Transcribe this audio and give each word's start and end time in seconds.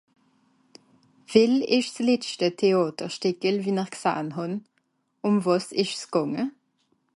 Well 1.31 1.55
ìsch 1.77 1.91
s'letschte 1.95 2.47
Teàterstìckel, 2.59 3.55
wie-n-r 3.65 3.89
gsahn 3.95 4.27
hàn? 4.37 4.53
Ùn 5.25 5.35
wàs 5.45 5.67
ìsch's 5.81 6.05
gànge? 6.13 6.43